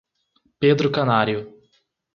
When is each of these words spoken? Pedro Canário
Pedro 0.57 0.89
Canário 0.89 1.61